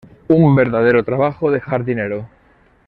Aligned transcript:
Un 0.29 0.55
verdadero 0.55 1.03
trabajo 1.03 1.51
de 1.51 1.59
jardinero". 1.61 2.27